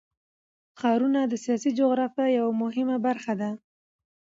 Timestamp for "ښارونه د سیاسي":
0.79-1.71